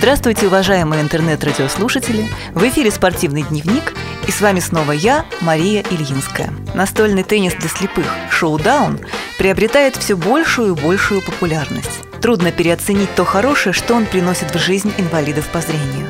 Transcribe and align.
Здравствуйте, 0.00 0.46
уважаемые 0.46 1.02
интернет-радиослушатели! 1.02 2.26
В 2.54 2.66
эфире 2.66 2.90
«Спортивный 2.90 3.42
дневник» 3.42 3.92
и 4.26 4.30
с 4.30 4.40
вами 4.40 4.58
снова 4.58 4.92
я, 4.92 5.26
Мария 5.42 5.84
Ильинская. 5.90 6.48
Настольный 6.74 7.22
теннис 7.22 7.52
для 7.52 7.68
слепых 7.68 8.06
«Шоудаун» 8.30 8.98
приобретает 9.36 9.96
все 9.96 10.16
большую 10.16 10.74
и 10.74 10.80
большую 10.80 11.20
популярность. 11.20 12.00
Трудно 12.22 12.50
переоценить 12.50 13.14
то 13.14 13.26
хорошее, 13.26 13.74
что 13.74 13.94
он 13.94 14.06
приносит 14.06 14.54
в 14.54 14.58
жизнь 14.58 14.90
инвалидов 14.96 15.46
по 15.52 15.60
зрению. 15.60 16.08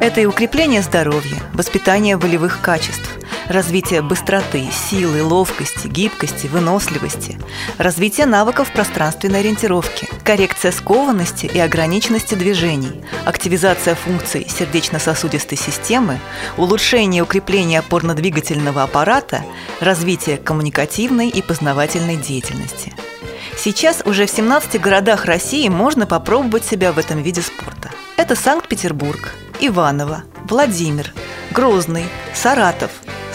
Это 0.00 0.20
и 0.20 0.26
укрепление 0.26 0.82
здоровья, 0.82 1.38
воспитание 1.54 2.18
волевых 2.18 2.60
качеств, 2.60 3.08
развитие 3.48 4.02
быстроты, 4.02 4.66
силы, 4.72 5.22
ловкости, 5.22 5.86
гибкости, 5.86 6.46
выносливости, 6.46 7.38
развитие 7.78 8.26
навыков 8.26 8.70
пространственной 8.72 9.40
ориентировки, 9.40 10.08
коррекция 10.24 10.72
скованности 10.72 11.46
и 11.46 11.58
ограниченности 11.58 12.34
движений, 12.34 13.02
активизация 13.24 13.94
функций 13.94 14.46
сердечно-сосудистой 14.48 15.58
системы, 15.58 16.18
улучшение 16.56 17.20
и 17.20 17.22
укрепление 17.22 17.80
опорно-двигательного 17.80 18.82
аппарата, 18.82 19.44
развитие 19.80 20.36
коммуникативной 20.36 21.28
и 21.28 21.42
познавательной 21.42 22.16
деятельности. 22.16 22.92
Сейчас 23.56 24.02
уже 24.04 24.26
в 24.26 24.30
17 24.30 24.80
городах 24.80 25.26
России 25.26 25.68
можно 25.68 26.06
попробовать 26.06 26.64
себя 26.64 26.92
в 26.92 26.98
этом 26.98 27.22
виде 27.22 27.40
спорта. 27.40 27.90
Это 28.16 28.34
Санкт-Петербург, 28.34 29.34
Иваново, 29.60 30.24
Владимир, 30.48 31.12
Грозный, 31.50 32.04
Саратов, 32.34 32.90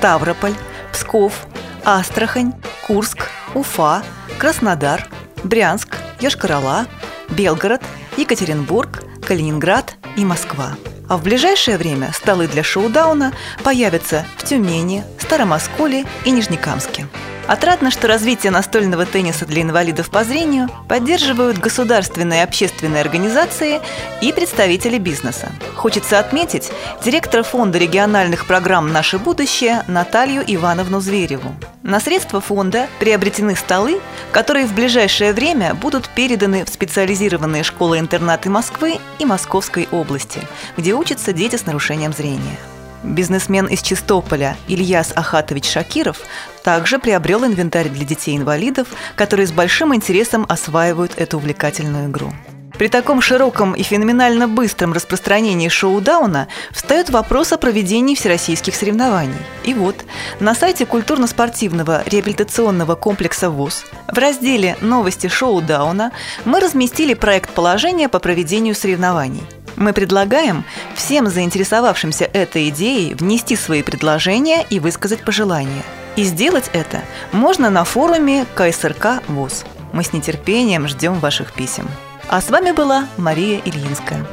Ставрополь, 0.00 0.54
Псков, 0.94 1.46
Астрахань, 1.84 2.54
Курск, 2.86 3.28
Уфа, 3.54 4.02
Краснодар, 4.38 5.06
Брянск, 5.44 5.98
Йошкар-Ола, 6.20 6.86
Белгород, 7.28 7.82
Екатеринбург, 8.16 9.02
Калининград 9.22 9.96
и 10.16 10.24
Москва. 10.24 10.70
А 11.06 11.18
в 11.18 11.22
ближайшее 11.22 11.76
время 11.76 12.12
столы 12.14 12.46
для 12.46 12.64
шоу-дауна 12.64 13.34
появятся 13.62 14.24
в 14.38 14.44
Тюмени, 14.44 15.04
Старомосколе 15.18 16.06
и 16.24 16.30
Нижнекамске. 16.30 17.06
Отрадно, 17.50 17.90
что 17.90 18.06
развитие 18.06 18.52
настольного 18.52 19.04
тенниса 19.06 19.44
для 19.44 19.62
инвалидов 19.62 20.08
по 20.08 20.22
зрению 20.22 20.68
поддерживают 20.86 21.58
государственные 21.58 22.42
и 22.42 22.44
общественные 22.44 23.00
организации 23.00 23.80
и 24.22 24.32
представители 24.32 24.98
бизнеса. 24.98 25.50
Хочется 25.74 26.20
отметить 26.20 26.70
директора 27.04 27.42
фонда 27.42 27.78
региональных 27.78 28.46
программ 28.46 28.92
«Наше 28.92 29.18
будущее» 29.18 29.82
Наталью 29.88 30.44
Ивановну 30.46 31.00
Звереву. 31.00 31.52
На 31.82 31.98
средства 31.98 32.40
фонда 32.40 32.86
приобретены 33.00 33.56
столы, 33.56 34.00
которые 34.30 34.66
в 34.66 34.72
ближайшее 34.72 35.32
время 35.32 35.74
будут 35.74 36.08
переданы 36.08 36.64
в 36.64 36.68
специализированные 36.68 37.64
школы-интернаты 37.64 38.48
Москвы 38.48 38.98
и 39.18 39.24
Московской 39.24 39.88
области, 39.90 40.40
где 40.76 40.94
учатся 40.94 41.32
дети 41.32 41.56
с 41.56 41.66
нарушением 41.66 42.12
зрения. 42.12 42.58
Бизнесмен 43.02 43.66
из 43.66 43.80
Чистополя 43.82 44.56
Ильяс 44.68 45.12
Ахатович 45.14 45.70
Шакиров 45.70 46.18
также 46.62 46.98
приобрел 46.98 47.44
инвентарь 47.44 47.88
для 47.88 48.04
детей-инвалидов, 48.04 48.88
которые 49.16 49.46
с 49.46 49.52
большим 49.52 49.94
интересом 49.94 50.44
осваивают 50.48 51.12
эту 51.16 51.38
увлекательную 51.38 52.10
игру. 52.10 52.32
При 52.80 52.88
таком 52.88 53.20
широком 53.20 53.74
и 53.74 53.82
феноменально 53.82 54.48
быстром 54.48 54.94
распространении 54.94 55.68
шоу-дауна 55.68 56.48
встает 56.72 57.10
вопрос 57.10 57.52
о 57.52 57.58
проведении 57.58 58.14
всероссийских 58.14 58.74
соревнований. 58.74 59.36
И 59.64 59.74
вот, 59.74 59.96
на 60.40 60.54
сайте 60.54 60.86
культурно-спортивного 60.86 62.02
реабилитационного 62.06 62.94
комплекса 62.94 63.50
ВУЗ 63.50 63.84
в 64.08 64.16
разделе 64.16 64.78
«Новости 64.80 65.26
шоу-дауна» 65.26 66.12
мы 66.46 66.58
разместили 66.58 67.12
проект 67.12 67.50
положения 67.50 68.08
по 68.08 68.18
проведению 68.18 68.74
соревнований– 68.74 69.42
мы 69.80 69.92
предлагаем 69.92 70.64
всем 70.94 71.26
заинтересовавшимся 71.26 72.26
этой 72.26 72.68
идеей 72.68 73.14
внести 73.14 73.56
свои 73.56 73.82
предложения 73.82 74.64
и 74.68 74.78
высказать 74.78 75.24
пожелания. 75.24 75.82
И 76.16 76.22
сделать 76.22 76.70
это 76.72 77.00
можно 77.32 77.70
на 77.70 77.84
форуме 77.84 78.46
КСРК 78.54 79.22
ВУЗ. 79.26 79.64
Мы 79.92 80.04
с 80.04 80.12
нетерпением 80.12 80.86
ждем 80.86 81.18
ваших 81.18 81.52
писем. 81.52 81.88
А 82.28 82.40
с 82.40 82.50
вами 82.50 82.70
была 82.72 83.08
Мария 83.16 83.60
Ильинская. 83.64 84.24